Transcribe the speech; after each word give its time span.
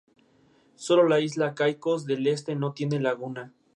Sólo 0.73 1.07
la 1.07 1.19
isla 1.19 1.53
Caicos 1.53 2.05
del 2.07 2.25
Este 2.25 2.55
no 2.55 2.73
tiene 2.73 2.99
laguna. 2.99 3.53